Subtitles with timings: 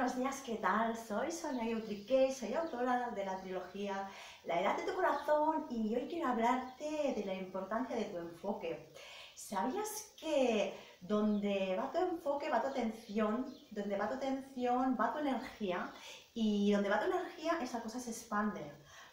[0.00, 0.96] buenos días, ¿qué tal?
[0.96, 4.08] Soy Sonia Yutrique, soy autora de la trilogía
[4.44, 8.94] La edad de tu corazón y hoy quiero hablarte de la importancia de tu enfoque.
[9.34, 15.18] ¿Sabías que donde va tu enfoque va tu atención, donde va tu atención va tu
[15.18, 15.92] energía
[16.32, 18.72] y donde va tu energía esa cosa se expande?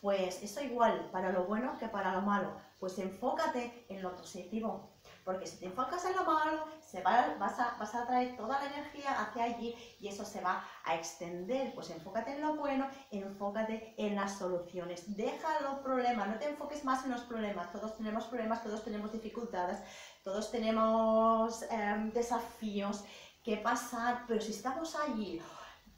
[0.00, 2.52] Pues eso igual para lo bueno que para lo malo.
[2.78, 4.97] Pues enfócate en lo positivo.
[5.28, 6.64] Porque si te enfocas en lo malo,
[7.04, 11.74] vas, a, vas traer toda la energía hacia allí y eso se va a extender.
[11.74, 15.14] Pues enfócate en lo bueno, enfócate en las soluciones.
[15.18, 17.70] Deja los problemas, no te enfoques más en los problemas.
[17.72, 19.76] Todos tenemos problemas, todos tenemos dificultades,
[20.24, 23.04] todos tenemos em, desafíos
[23.44, 25.42] que pasar, pero si estamos allí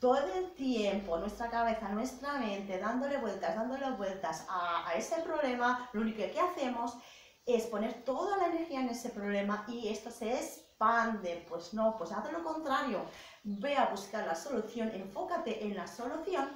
[0.01, 6.01] todo el tiempo, nuestra cabeza, nuestra mente, dándole vueltas, dándole vueltas a ese problema, lo
[6.01, 6.97] único que hacemos
[7.47, 11.45] es poner toda la energía en ese problema y esto se expande.
[11.49, 13.05] Pues no, pues haz lo contrario.
[13.43, 16.49] Ve a buscar la solución, enfócate en la solución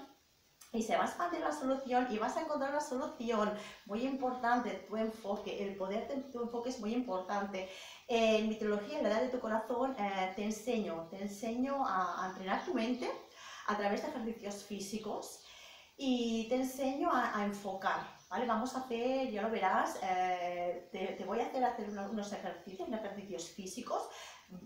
[0.73, 3.53] y se va a expandir la solución y vas a encontrar la solución.
[3.86, 7.69] Muy importante tu enfoque, el poder de tu enfoque es muy importante.
[8.08, 12.64] En mi trilogía, la edad de tu corazón, eh, te enseño, te enseño a entrenar
[12.64, 13.11] tu mente,
[13.67, 15.45] a través de ejercicios físicos
[15.97, 18.47] y te enseño a, enfocar, ¿vale?
[18.47, 23.48] Vamos a hacer, ya lo verás, eh, te, voy a hacer hacer unos, ejercicios, ejercicios
[23.48, 24.09] físicos,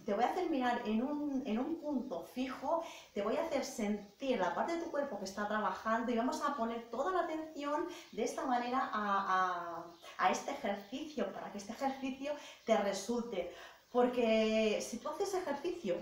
[0.04, 2.82] te voy a hacer mirar en un, en un, punto fijo,
[3.14, 6.42] te voy a hacer sentir la parte de tu cuerpo que está trabajando y vamos
[6.42, 9.84] a poner toda la atención de esta manera a,
[10.18, 12.32] a, a este ejercicio, para que este ejercicio
[12.64, 13.54] te resulte.
[13.90, 15.96] Porque si tú haces ejercicio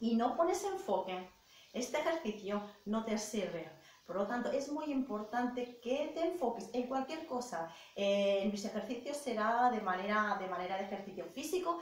[0.00, 1.28] y no pones enfoque,
[1.72, 3.77] este ejercicio no te sirve.
[4.08, 7.70] Por lo tanto, es muy importante que te enfoques en cualquier cosa.
[7.94, 11.78] Eh, en mis ejercicios será de manera, de manera de ejercicio físico,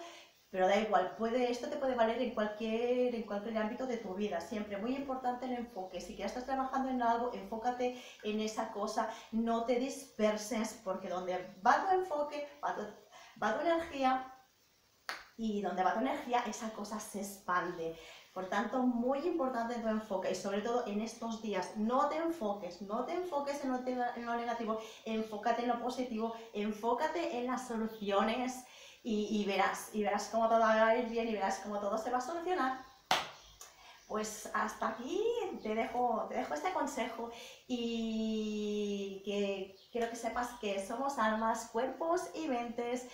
[0.50, 4.12] pero da igual, puede, esto te puede valer en cualquier, en cualquier ámbito de tu
[4.16, 4.76] vida, siempre.
[4.76, 6.00] Muy importante el enfoque.
[6.00, 11.54] Si ya estás trabajando en algo, enfócate en esa cosa, no te disperses, porque donde
[11.64, 12.82] va tu enfoque, va tu,
[13.40, 14.32] va tu energía,
[15.36, 17.96] y donde va tu energía, esa cosa se expande.
[18.36, 22.82] Por tanto, muy importante tu enfoque y sobre todo en estos días, no te enfoques,
[22.82, 28.62] no te enfoques en lo, negativo, enfócate en lo positivo, enfócate en las soluciones
[29.02, 32.10] y, verás, y verás cómo todo va a ir bien y verás cómo todo se
[32.10, 32.84] va a solucionar.
[34.06, 35.18] Pues hasta aquí
[35.62, 37.30] te dejo, te dejo este consejo
[37.66, 43.06] y que quiero que sepas que somos almas, cuerpos y mentes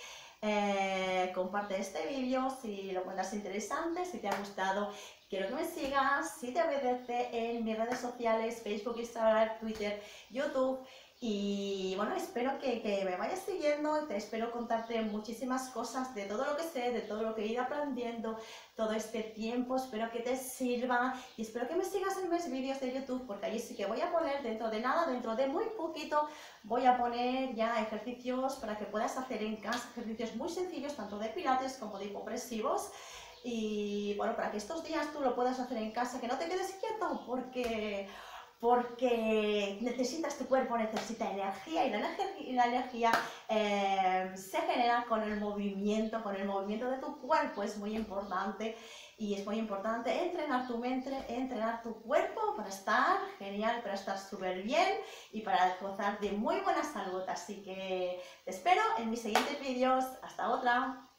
[0.42, 4.92] eh, comparte este vídeo si lo encuentras interesante, si te ha gustado.
[5.30, 10.84] Quiero que me sigas, si te apetece, en mis redes sociales, Facebook, Instagram, Twitter, YouTube.
[11.24, 16.44] Y bueno, espero que, que, me vayas siguiendo, te espero contarte muchísimas cosas de todo
[16.44, 18.36] lo que sé, de todo lo que he ido aprendiendo
[18.74, 22.80] todo este tiempo, espero que te sirva y espero que me sigas en mis vídeos
[22.80, 25.66] de YouTube porque allí sí que voy a poner dentro de nada, dentro de muy
[25.76, 26.28] poquito,
[26.64, 31.20] voy a poner ya ejercicios para que puedas hacer en casa, ejercicios muy sencillos, tanto
[31.20, 32.90] de pilates como de hipopresivos.
[33.44, 36.46] Y bueno, para que estos días tú lo puedas hacer en casa, que no te
[36.46, 38.08] quedes quieto porque
[38.62, 43.10] porque necesitas tu cuerpo, necesita energía y la energía,
[43.48, 48.76] eh, se genera con el movimiento, con el movimiento de tu cuerpo, es muy importante
[49.18, 54.16] y es muy importante entrenar tu mente, entrenar tu cuerpo para estar genial, para estar
[54.16, 54.90] súper bien
[55.32, 57.24] y para gozar de muy buena salud.
[57.26, 60.04] Así que te espero en mis siguientes vídeos.
[60.22, 61.11] Hasta otra.